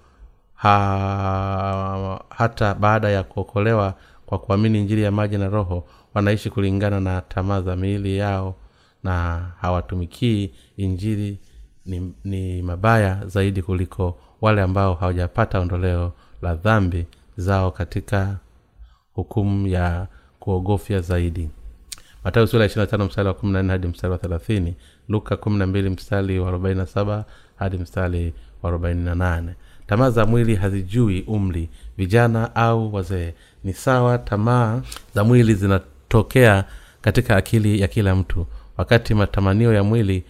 [0.54, 3.94] ha, hata baada ya kuokolewa
[4.26, 8.56] kwa kuamini njiri ya maji na roho wanaishi kulingana na tamaa za miili yao
[9.04, 11.40] na hawatumikii injiri
[11.86, 17.06] ni, ni mabaya zaidi kuliko wale ambao hawajapata ondoleo la dhambi
[17.38, 18.38] zao katika
[19.14, 20.08] hukumu ya
[20.40, 21.50] kuogofya zaidi.
[22.24, 24.76] Matayo sura ya mstari wa kumi na nne hadi mstari wa thelathini.
[25.10, 29.54] Luka kumi na mbili mstari wa arobaini na saba hadi mstari wa arobaini na nane.
[29.88, 31.70] Tamaa za mwili hazijui umri.
[31.98, 34.82] Vijana au wazee ni sawa tamaa
[35.16, 36.64] za mwili zinatokea
[37.02, 38.46] katika akili ya kila mtu.
[38.78, 40.24] Wakati matamanio ya mwili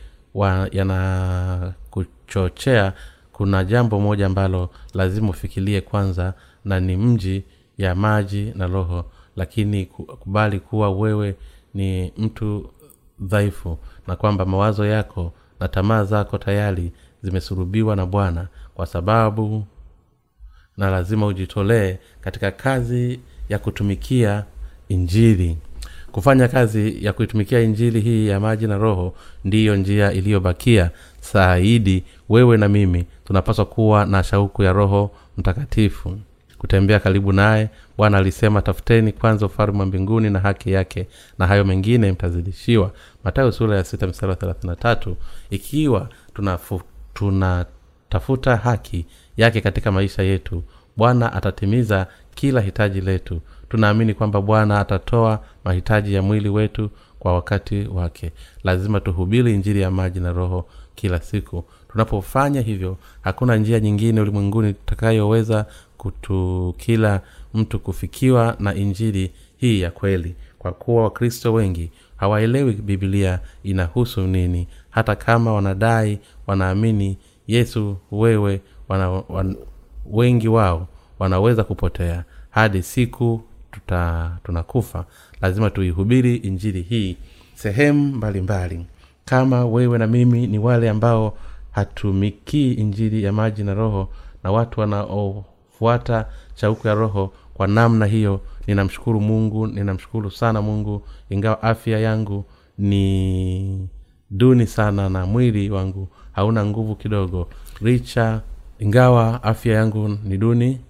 [0.72, 2.94] yanakuchochea
[3.34, 6.34] kuna jambo moja ambalo lazima ufikirie kwanza
[6.66, 7.44] na ni mji
[7.78, 9.06] ya maji na roho
[9.36, 11.36] lakini kubali kuwa wewe
[11.74, 12.70] ni mtu
[13.20, 19.66] dhaifu na kwamba mawazo yako na tamaa zako tayari zimesurubiwa na bwana kwa sababu
[20.78, 24.44] na lazima ujitolee katika kazi ya kutumikia
[24.90, 25.58] injili.
[26.12, 32.58] Kufanya kazi ya kuitumikia injili hii ya maji na roho ndiyo njia iliyobakia saidi wewe
[32.58, 36.18] na mimi tunapaswa kuwa na shauku ya roho mtakatifu
[36.64, 37.70] kutembea karibu naye.
[37.98, 41.08] Bwana alisema tafuteni kwanza ufalme wa mbinguni na haki yake
[41.40, 42.92] na hayo mengine mtazidishiwa.
[43.24, 45.16] Matayo sura ya sita mstari wa
[45.50, 49.06] ikiwa tunatafuta tuna haki
[49.38, 50.64] yake katika maisha yetu
[50.98, 53.42] bwana atatimiza kila hitaji letu.
[53.70, 58.32] Tunaamini kwamba bwana atatoa mahitaji ya mwili wetu kwa wakati wake.
[58.64, 64.74] Lazima tuhubiri injili ya maji na roho kila siku tunapofanya hivyo hakuna njia nyingine ulimwenguni
[64.74, 65.66] tutakayoweza
[65.98, 67.22] kutu kila
[67.54, 70.36] mtu kufikiwa na injili hii ya kweli.
[70.60, 74.68] Kwa kuwa wakristo wengi hawaelewi bibilia inahusu nini.
[74.90, 79.56] Hata kama wanadai wanaamini yesu wewe wana, wan,
[80.12, 80.88] wengi wao
[81.20, 82.24] wanaweza kupotea.
[82.50, 85.06] Hadi siku tuta, tunakufa.
[85.42, 87.18] Lazima tuihubiri injili hii
[87.56, 88.86] sehemu mbalimbali.
[89.26, 91.38] Kama wewe na mimi ni wale ambao
[91.74, 94.10] hatumikii injili ya maji na roho
[94.44, 101.64] na watu wanaofuata shauku ya roho kwa namna hiyo ninamshukuru mungu ninamshukuru sana mungu ingawa
[101.64, 102.46] afya yangu
[102.78, 103.90] ni
[104.32, 107.50] duni sana na mwili wangu hauna nguvu kidogo.
[107.82, 108.42] Richa
[108.80, 110.82] ingawa afya yangu ni duni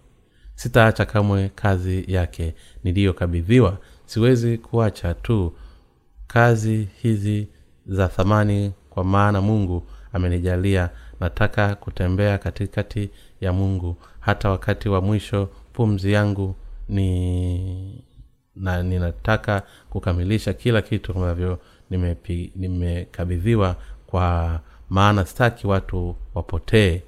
[0.55, 3.77] sitaacha kamwe kazi yake niliyokabidhiwa.
[4.05, 5.53] Siwezi kuacha tu
[6.27, 7.47] kazi hizi
[7.87, 13.09] za thamani kwa maana mungu amenijalia nataka kutembea katikati
[13.41, 13.97] ya mungu.
[14.19, 16.55] Hata wakati wa mwisho pumzi yangu
[16.89, 18.03] ni
[18.55, 21.59] na ninataka kukamilisha kila kitu ambavyo
[22.55, 27.01] nimekabidhiwa nime kwa maana staki watu wapotee.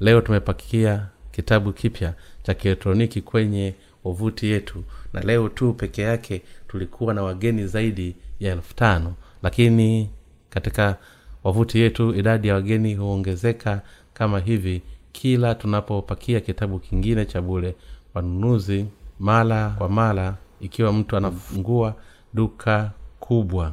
[0.00, 7.14] Leo tumepakia kitabu kipya cha kielektroniki kwenye wavuti yetu na leo tu peke yake tulikuwa
[7.14, 9.14] na wageni zaidi ya elfu tano.
[9.42, 10.10] Lakini
[10.50, 10.96] katika
[11.44, 13.80] wavuti yetu idadi ya wageni huongezeka
[14.14, 17.74] kama hivi kila tunapopakia kitabu kingine cha bule
[18.14, 18.86] wanunuzi
[19.20, 21.94] mara kwa mara ikiwa mtu anafungua
[22.34, 23.72] duka kubwa.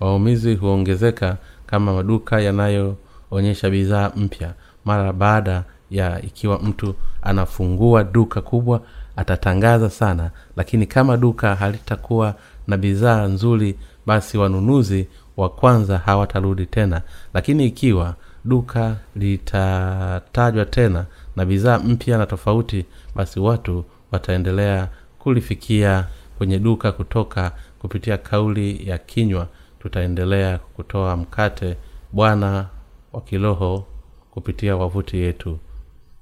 [0.00, 4.54] Waumizi huongezeka kama maduka yanayoonyesha bidhaa mpya.
[4.84, 8.82] Mara baada ya ikiwa mtu anafungua duka kubwa
[9.16, 10.30] atatangaza sana.
[10.56, 12.34] Lakini kama duka halitakuwa
[12.66, 17.02] na bidhaa nzuri basi wanunuzi wa kwanza hawatarudi tena.
[17.34, 26.06] Lakini ikiwa duka litatajwa tena na bidhaa mpya na tofauti basi watu wataendelea kulifikia
[26.38, 29.46] kwenye duka kutoka kupitia kauli ya kinywa
[29.78, 31.76] tutaendelea kutoa mkate
[32.12, 32.66] bwana
[33.12, 33.84] wa kiroho
[34.30, 35.58] kupitia wavuti yetu.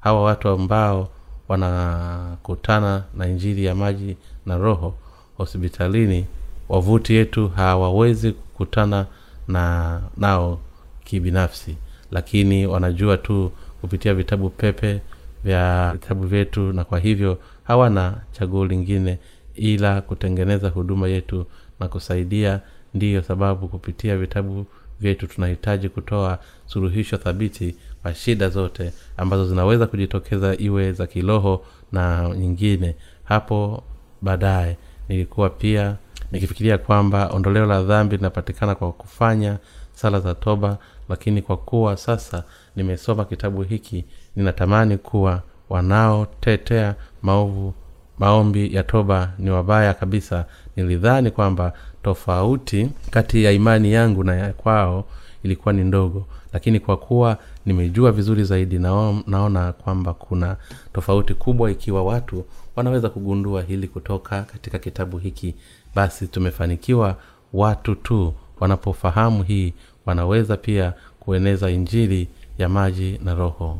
[0.00, 1.08] Hawa watu ambao
[1.48, 4.94] wanakutana na injili ya maji na roho
[5.36, 6.26] hospitalini
[6.68, 9.06] wavuti yetu hawawezi kukutana
[9.48, 10.58] na nao
[11.04, 11.76] kibinafsi.
[12.10, 15.00] Lakini wanajua tu kupitia vitabu pepe
[15.44, 19.18] vya vitabu vyetu na kwa hivyo hawana chaguo lingine
[19.54, 21.46] ila kutengeneza huduma yetu
[21.80, 22.60] na kusaidia
[22.94, 24.66] ndiyo sababu kupitia vitabu
[25.00, 32.28] vyetu tunahitaji kutoa suluhisho thabiti kwa shida zote ambazo zinaweza kujitokeza iwe za kiroho na
[32.36, 32.96] nyingine.
[33.24, 33.82] Hapo
[34.22, 34.76] baadaye
[35.08, 35.96] nilikuwa pia
[36.32, 39.58] nikifikiria kwamba ondoleo la dhambi linapatikana kwa kufanya
[39.94, 42.44] sala za toba lakini kwa kuwa sasa
[42.76, 44.04] nimesoma kitabu hiki
[44.36, 47.74] ninatamani kuwa wanaotetea maovu
[48.18, 50.44] maombi ya toba ni wabaya kabisa.
[50.76, 55.04] Nilidhani kwamba tofauti kati ya imani yangu na ya kwao
[55.42, 60.56] ilikuwa ni ndogo lakini kwa kuwa nimejua vizuri zaidi nao, naona kwamba kuna
[60.92, 62.44] tofauti kubwa ikiwa watu
[62.76, 65.54] wanaweza kugundua hili kutoka katika kitabu hiki
[65.96, 67.16] basi tumefanikiwa.
[67.52, 69.74] Watu tu wanapofahamu hii
[70.06, 72.28] wanaweza pia kueneza injili
[72.58, 73.78] ya maji na roho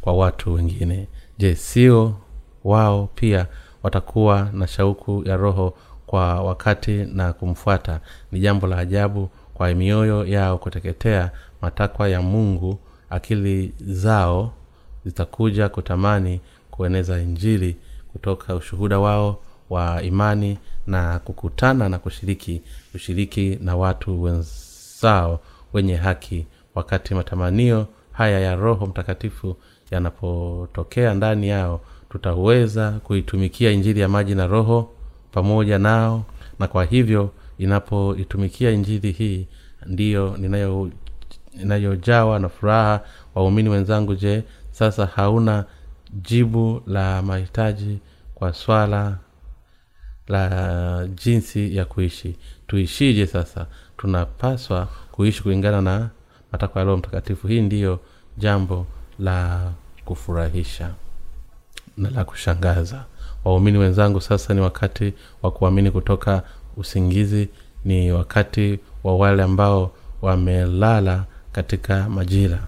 [0.00, 1.06] kwa watu wengine.
[1.38, 2.14] Je sio
[2.64, 3.46] wao pia
[3.82, 5.74] watakuwa na shauku ya roho
[6.06, 8.00] kwa wakati na kumfuata?
[8.32, 11.30] Ni jambo la ajabu kwa mioyo yao kuteketea.
[11.62, 12.78] Matakwa ya mungu
[13.10, 14.52] akili zao
[15.04, 17.76] zitakuja kutamani kueneza injili
[18.12, 19.38] kutoka ushuhuda wao
[19.70, 20.58] wa imani
[20.88, 22.62] na kukutana na kushiriki
[22.94, 25.40] ushiriki na watu wenzao
[25.72, 29.56] wenye haki wakati matamanio haya ya roho mtakatifu
[29.90, 34.90] yanapotokea ndani yao tutaweza kuitumikia injili ya maji na roho
[35.32, 36.24] pamoja nao
[36.58, 39.46] na kwa hivyo inapoitumikia injili hii
[39.86, 40.90] ndiyo ninayo
[41.62, 43.00] inayojawa na furaha.
[43.34, 45.64] Waumini wenzangu je sasa hauna
[46.12, 47.98] jibu la mahitaji
[48.34, 49.18] kwa swala
[50.28, 52.36] la jinsi ya kuishi.
[52.66, 53.66] Tuishije sasa?
[53.96, 56.10] Tunapaswa kuishi kulingana na
[56.52, 57.46] matakwa ya roho mtakatifu.
[57.48, 58.00] Hii ndiyo
[58.38, 58.86] jambo
[59.18, 59.70] la
[60.04, 60.90] kufurahisha
[61.96, 63.04] na la kushangaza.
[63.44, 65.12] Waumini wenzangu sasa ni wakati
[65.42, 66.42] wa kuamini kutoka
[66.76, 67.48] usingizi.
[67.84, 72.58] Ni wakati wa wale ambao wamelala katika majira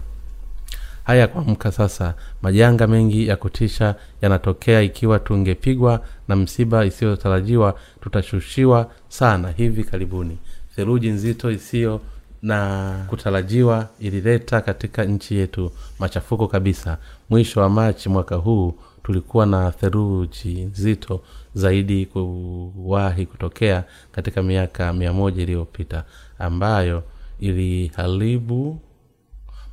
[1.03, 2.13] haya kuamka sasa.
[2.41, 4.81] Majanga mengi ya kutisha yanatokea.
[4.81, 10.37] Ikiwa tungepigwa na msiba isiyotarajiwa tutashushiwa sana hivi karibuni.
[10.75, 12.01] Theluji nzito isiyo
[12.41, 16.97] na kutarajiwa ilileta katika nchi yetu machafuko kabisa.
[17.29, 21.21] Mwisho wa machi mwaka huu tulikuwa na theluji nzito
[21.53, 26.03] zaidi kuwahi kutokea katika miaka mia moja iliyopita
[26.39, 27.03] ambayo
[27.39, 28.79] iliharibu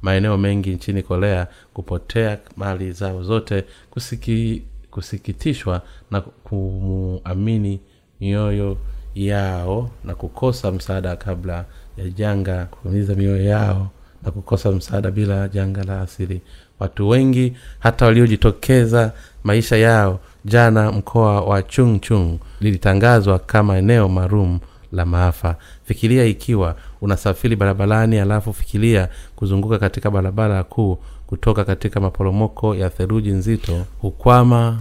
[0.03, 7.81] maeneo mengi nchini korea kupotea mali zao zote kusiki, kusikitishwa na kumuamini
[8.21, 8.77] mioyo
[9.15, 11.65] yao na kukosa msaada kabla
[11.97, 13.91] ya janga kuumiza mioyo yao
[14.23, 16.41] na kukosa msaada bila janga la asili.
[16.81, 19.13] Watu wengi hata waliojitokeza
[19.45, 24.59] maisha yao jana mkoa wa chung chung lilitangazwa kama eneo maalum
[24.93, 25.57] la maafa.
[25.85, 33.31] Fikiria ikiwa unasafiri barabarani alafu fikiria kuzunguka katika barabara kuu kutoka katika maporomoko ya theluji
[33.31, 34.81] nzito hukwama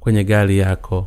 [0.00, 1.06] kwenye gari yako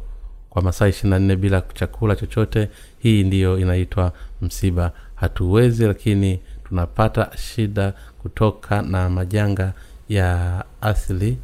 [0.49, 2.69] kwa masaa ishirina nne bila chakula chochote.
[2.99, 4.91] Hii ndiyo inaitwa msiba.
[5.15, 9.73] Hatuwezi lakini tunapata shida kutoka na majanga
[10.09, 11.37] ya asili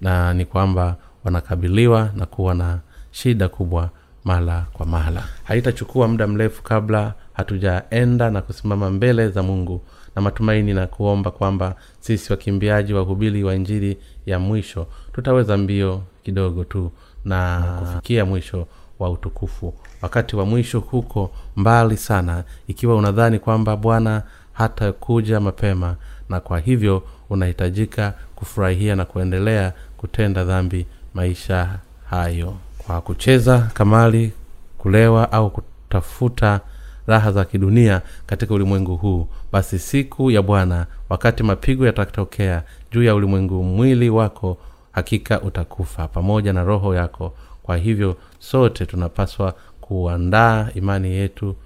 [0.00, 2.78] na ni kwamba wanakabiliwa na kuwa na
[3.10, 3.90] shida kubwa
[4.24, 9.80] mara kwa mara haitachukua muda mrefu kabla hatujaenda na kusimama mbele za mungu
[10.16, 16.64] na matumaini na kuomba kwamba sisi wakimbiaji wahubiri wa injili ya mwisho tutaweza mbio kidogo
[16.64, 16.92] tu
[17.24, 18.66] na kufikia mwisho
[18.98, 19.74] wa utukufu.
[20.02, 25.96] Wakati wa mwisho huko mbali sana ikiwa unadhani kwamba bwana hatakuja mapema
[26.28, 31.78] na kwa hivyo unahitajika kufurahia na kuendelea kutenda dhambi maisha
[32.10, 32.54] hayo.
[32.78, 34.32] Kwa kucheza kamali
[34.78, 36.60] kulewa au kutafuta
[37.06, 39.28] raha za kidunia katika ulimwengu huu.
[39.52, 42.62] Basi siku ya bwana wakati mapigo yatatokea
[42.92, 44.58] juu ya ulimwengu mwili wako
[44.92, 47.34] hakika utakufa pamoja na roho yako.
[47.62, 51.56] Kwa hivyo sote tunapaswa kuandaa imani yetu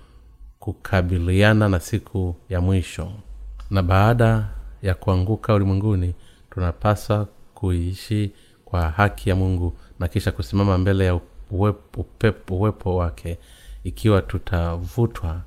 [0.59, 3.13] kukabiliana na siku ya mwisho.
[3.71, 4.49] Na baada
[4.83, 6.15] ya kuanguka ulimwenguni
[6.51, 8.33] tunapaswa kuishi
[8.65, 11.21] kwa haki ya mungu na kisha kusimama mbele ya
[11.51, 12.07] uwepo,
[12.51, 13.39] uwepo wake
[13.85, 15.41] ikiwa tutavutwa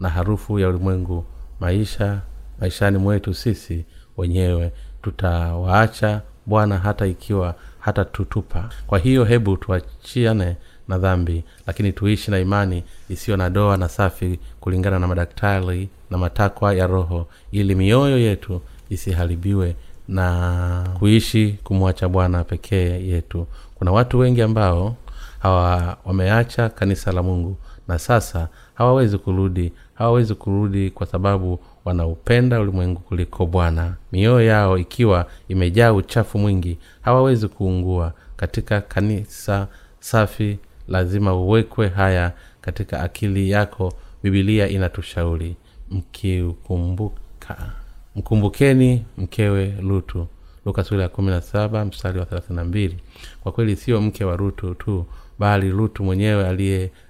[0.00, 1.24] na harufu ya ulimwengu
[1.60, 2.20] maisha
[2.60, 3.84] maishani mwetu sisi
[4.16, 4.72] wenyewe.
[5.02, 10.56] Tutawaacha bwana hata ikiwa hata tutupa kwa hiyo hebu tuachiane
[10.88, 16.18] na dhambi lakini tuishi na imani isiyo na doa na safi kulingana na madaktari na
[16.18, 18.60] matakwa ya roho ili mioyo yetu
[18.90, 19.76] isiharibiwe
[20.08, 23.46] na kuishi kumwacha bwana pekee yetu.
[23.74, 24.96] Kuna watu wengi ambao
[25.38, 27.56] hawa wameacha kanisa la mungu
[27.88, 33.94] na sasa hawawezi kurudi hawawezi kurudi kwa sababu wanaupenda ulimwengu kuliko bwana.
[34.12, 38.12] Mioyo yao ikiwa imejaa uchafu mwingi hawawezi kuungua.
[38.36, 39.68] Katika kanisa
[40.00, 43.92] safi lazima uwekwe haya katika akili yako.
[44.22, 45.56] Bibilia inatushauri
[45.90, 47.72] mkiukumbuka
[48.16, 50.26] mkumbukeni mkewe lutu.
[50.66, 52.96] Luka ya mstari wa thelathini na mbili.
[53.42, 55.06] Kwa kweli sio mke wa rutu tu
[55.38, 56.48] bali lutu mwenyewe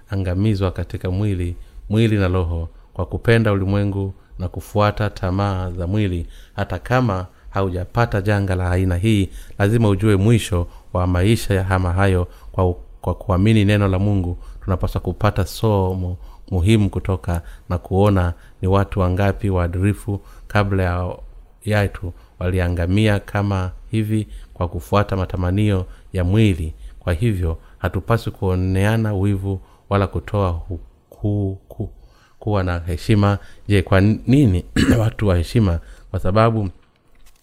[0.09, 1.55] aliyeangamizwa katika mwili
[1.89, 6.27] mwili na roho kwa kupenda ulimwengu na kufuata tamaa za mwili.
[6.55, 12.27] Hata kama haujapata janga la aina hii lazima ujue mwisho wa maisha ya hama hayo
[12.51, 14.37] kwa, kwa kuamini neno la mungu.
[14.63, 16.17] Tunapaswa kupata somo
[16.51, 21.15] muhimu kutoka na kuona ni watu wangapi waadirifu kabla ya
[21.65, 26.73] yatu waliangamia kama hivi kwa kufuata matamanio ya mwili.
[26.99, 31.89] Kwa hivyo hatupaswi kuoneana wivu wala kutoa huku
[32.39, 33.37] kuwa na heshima.
[33.67, 34.65] Je kwa nini
[34.99, 35.79] watu wa heshima?
[36.11, 36.69] Kwa sababu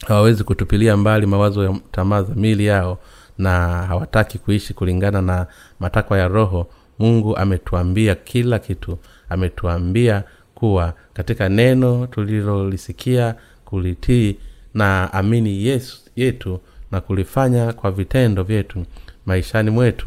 [0.07, 2.99] hawawezi kutupilia mbali mawazo ya tamaa za mili yao
[3.39, 5.47] na hawataki kuishi kulingana na
[5.81, 6.67] matakwa ya roho.
[6.99, 8.99] Mungu ametuambia kila kitu.
[9.29, 14.37] Ametuambia kuwa katika neno tulilolisikia kulitii
[14.75, 16.61] na amini yesu yetu
[16.93, 18.85] na kulifanya kwa vitendo vyetu
[19.27, 20.07] maishani mwetu.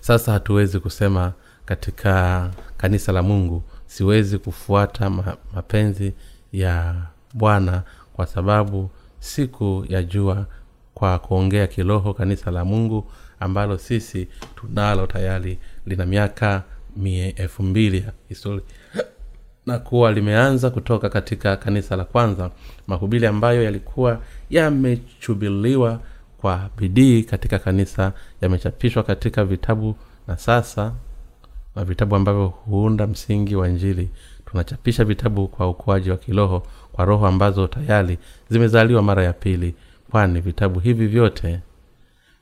[0.00, 1.32] Sasa hatuwezi kusema
[1.68, 5.10] katika kanisa la mungu siwezi kufuata
[5.54, 6.12] mapenzi
[6.52, 6.94] ya
[7.34, 10.46] bwana kwa sababu siku ya jua
[10.94, 16.62] kwa kuongea kiroho kanisa la mungu ambalo sisi tunalo tayari lina miaka
[16.96, 18.64] mie elfu mbili ya historia.
[19.66, 22.50] Na kuwa limeanza kutoka katika kanisa la kwanza
[22.86, 26.00] mahubiri ambayo yalikuwa yamechubiliwa
[26.40, 30.92] kwa bidii katika kanisa yamechapishwa katika vitabu na sasa
[31.78, 34.10] na vitabu ambavyo huunda msingi wa njili
[34.46, 36.62] tunachapisha vitabu kwa ukuaji wa kiroho
[36.92, 38.18] kwa roho ambazo tayari
[38.50, 39.74] zimezaliwa mara ya pili.
[40.10, 41.60] Kwani vitabu hivi vyote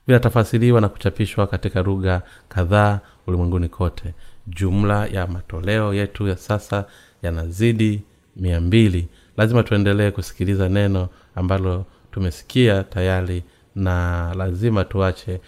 [0.06, 4.14] vinatafasiriwa na kuchapishwa katika lugha kadhaa ulimwenguni kote.
[4.46, 6.84] Jumla ya matoleo yetu ya sasa
[7.22, 8.02] yanazidi
[8.36, 9.08] mia mbili.
[9.36, 13.42] Lazima tuendelee kusikiliza neno ambalo tumesikia tayari
[13.74, 15.40] na lazima tuache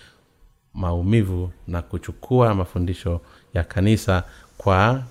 [0.74, 3.20] maumivu na kuchukua mafundisho
[3.58, 4.24] ya kanisa
[4.58, 5.02] kwa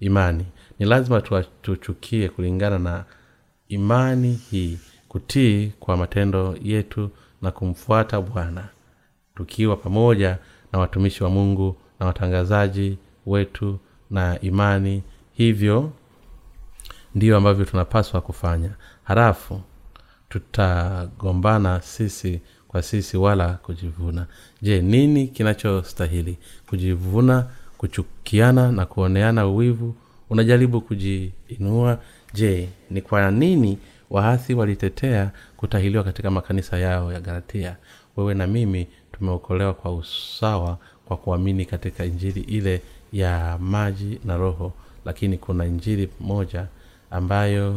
[0.00, 0.46] imani.
[0.78, 1.20] Ni lazima
[1.62, 3.04] tuchukie kulingana na
[3.68, 4.78] imani hii
[5.08, 7.10] kutii kwa matendo yetu
[7.42, 8.68] na kumfuata bwana
[9.36, 10.38] tukiwa pamoja
[10.72, 13.78] na watumishi wa mungu na watangazaji wetu
[14.10, 15.02] na imani.
[15.32, 15.92] Hivyo
[17.14, 18.70] ndiyo ambavyo tunapaswa kufanya.
[19.04, 19.60] Halafu
[20.28, 22.40] tutagombana sisi
[22.74, 24.26] kwa sisi wala kujivuna.
[24.62, 26.38] Je nini kinachostahili?
[26.68, 27.46] Kujivuna
[27.78, 29.94] kuchukiana na kuoneana uwivu?
[30.30, 31.98] Unajaribu kujiinua?
[32.32, 33.78] Je ni kwa nini
[34.10, 37.76] waasi walitetea kutahiliwa katika makanisa yao ya galatia?
[38.16, 42.82] Wewe na mimi tumeokolewa kwa usawa kwa kuamini katika injili ile
[43.12, 44.72] ya maji na roho
[45.04, 46.66] lakini kuna injili moja
[47.10, 47.74] ambayo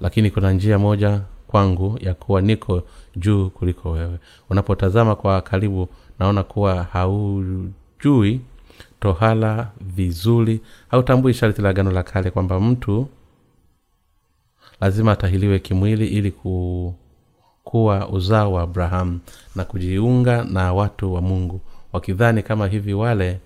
[0.00, 1.20] lakini kuna njia moja
[1.54, 2.82] kwangu ya kuwa niko
[3.16, 4.18] juu kuliko wewe.
[4.50, 5.88] Unapotazama kwa karibu
[6.18, 8.40] naona kuwa haujui
[9.00, 13.08] tohala vizuri hautambui sharti la gano la kale kwamba mtu
[14.80, 16.94] lazima atahiliwe kimwili ili ku,
[17.64, 19.20] kuwa uzao wa abrahamu
[19.56, 21.60] na kujiunga na watu wa mungu.
[21.92, 23.40] Wakidhani kama hivi wale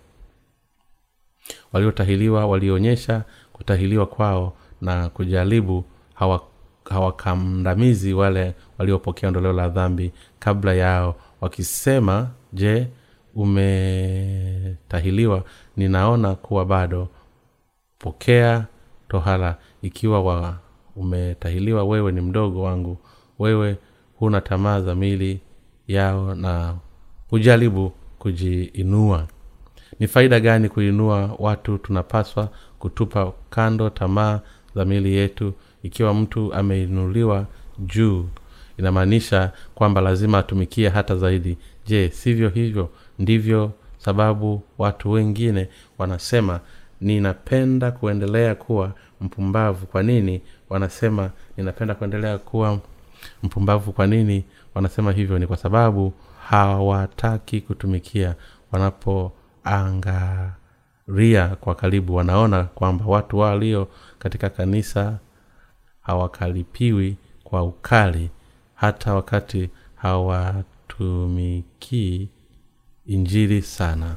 [1.72, 5.84] waliotahiliwa walionyesha kutahiliwa kwao na kujaribu
[6.88, 12.88] hawakandamizi wale waliopokea ondoleo la dhambi kabla yao wakisema je
[13.34, 15.42] umetahiliwa?
[15.76, 17.08] Ninaona kuwa bado.
[17.98, 18.66] Pokea
[19.08, 20.58] tohala ikiwa wa
[20.96, 22.98] umetahiliwa wewe ni mdogo wangu.
[23.38, 23.76] Wewe
[24.18, 25.40] huna tamaa za mili
[25.88, 26.74] yao na
[27.30, 29.26] hujaribu kujiinua.
[30.00, 31.78] Ni faida gani kuinua watu?
[31.78, 34.40] Tunapaswa kutupa kando tamaa
[34.74, 35.52] za mili yetu
[35.82, 37.46] ikiwa mtu ameinuliwa
[37.78, 38.28] juu
[38.78, 41.58] inamaanisha kwamba lazima atumikie hata zaidi.
[41.86, 42.90] Je sivyo hivyo?
[43.18, 45.68] Ndivyo sababu watu wengine
[45.98, 46.60] wanasema
[47.00, 49.86] ninapenda kuendelea kuwa mpumbavu.
[49.86, 52.78] Kwa nini wanasema ninapenda kuendelea kuwa
[53.42, 55.38] mpumbavu kwa nini wanasema hivyo?
[55.38, 56.12] Ni kwa sababu
[56.48, 58.34] hawataki kutumikia.
[58.72, 65.18] Wanapoangaria kwa karibu wanaona kwamba watu walio katika kanisa
[66.08, 68.30] hawakalipiwi kwa ukali
[68.74, 69.70] hata wakati
[70.88, 72.28] hawatumikii
[73.06, 74.14] injili sana.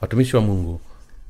[0.00, 0.80] Watumishi wa mungu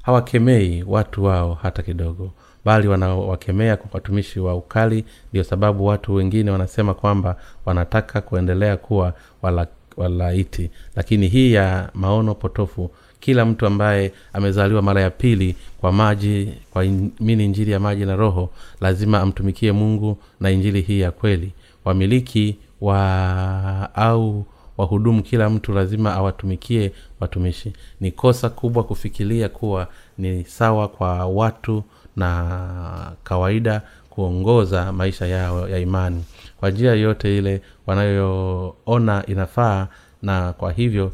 [0.02, 2.30] hawakemei watu wao hata kidogo
[2.64, 5.04] bali wanawakemea kwa watumishi wa ukali.
[5.30, 10.70] Ndio sababu watu wengine wanasema kwamba wanataka kuendelea kuwa wala, walaiti.
[10.96, 12.90] Lakini hii ya maono potofu
[13.26, 18.04] kila mtu ambaye amezaliwa mara ya pili kwa maji kwa in- mini injili ya maji
[18.04, 18.50] na roho
[18.80, 21.52] lazima amtumikie mungu na injili hii ya kweli.
[21.84, 24.44] Wamiliki wa au
[24.78, 27.72] wahudumu kila mtu lazima awatumikie watumishi.
[28.00, 29.86] Ni kosa kubwa kufikiria kuwa
[30.18, 31.82] ni sawa kwa watu
[32.16, 36.24] na kawaida kuongoza maisha yao ya imani.
[36.60, 39.86] Kwa njia yoyote ile wanayoona inafaa
[40.22, 41.12] na kwa hivyo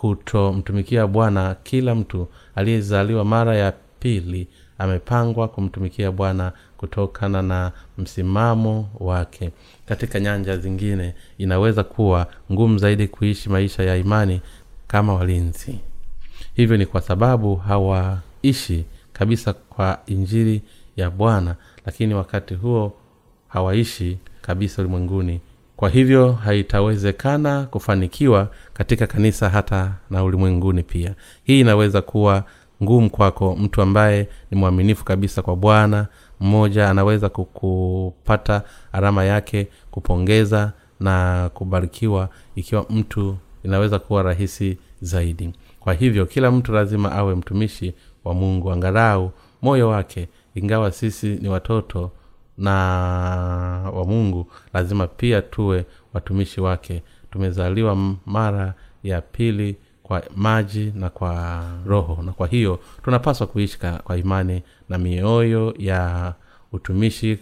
[0.00, 2.28] kutomtumikia bwana kila mtu.
[2.54, 4.48] Aliyezaliwa mara ya pili
[4.78, 9.50] amepangwa kumtumikia bwana kutokana na msimamo wake.
[9.86, 14.40] Katika nyanja zingine inaweza kuwa ngumu zaidi kuishi maisha ya imani
[14.86, 15.78] kama walinzi.
[16.54, 20.62] Hivyo ni kwa sababu hawaishi kabisa kwa injili
[20.96, 22.92] ya bwana lakini wakati huo
[23.48, 25.40] hawaishi kabisa ulimwenguni
[25.80, 31.14] kwa hivyo haitawezekana kufanikiwa katika kanisa hata na ulimwenguni pia.
[31.44, 32.44] Hii inaweza kuwa
[32.82, 36.06] ngumu kwako mtu ambaye ni mwaminifu kabisa kwa bwana
[36.40, 38.62] mmoja anaweza kupata
[38.92, 45.50] alama yake kupongeza na kubarikiwa ikiwa mtu inaweza kuwa rahisi zaidi.
[45.80, 51.48] Kwa hivyo kila mtu lazima awe mtumishi wa mungu angalau moyo wake ingawa sisi ni
[51.48, 52.10] watoto
[52.60, 52.72] na
[53.94, 55.84] wa mungu lazima pia tuwe
[56.14, 57.02] watumishi wake.
[57.30, 57.96] Tumezaliwa
[58.26, 64.62] mara ya pili kwa maji na kwa roho na kwa hiyo tunapaswa kuishi kwa imani
[64.88, 66.34] na mioyo ya
[66.72, 67.38] utumishi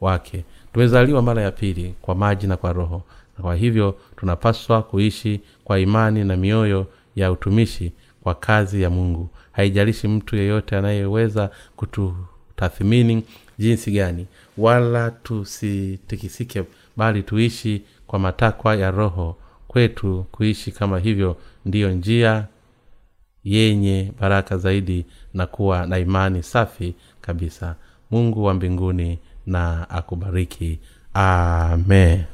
[0.00, 0.44] wake.
[0.72, 3.02] Tumezaliwa mara ya pili kwa maji na kwa roho
[3.38, 7.92] na kwa hivyo tunapaswa kuishi kwa imani na mioyo ya utumishi
[8.22, 9.28] kwa kazi ya mungu.
[9.52, 13.24] Haijalishi mtu yeyote anayeweza kututathmini
[13.58, 14.26] jinsi gani
[14.58, 16.64] wala tusitikisike
[16.96, 19.36] bali tuishi kwa matakwa ya roho
[19.68, 20.26] kwetu.
[20.32, 22.46] Kuishi kama hivyo ndiyo njia
[23.44, 27.76] yenye baraka zaidi na kuwa na imani safi kabisa.
[28.10, 30.78] Mungu wa mbinguni na akubariki.
[31.14, 32.24] Amen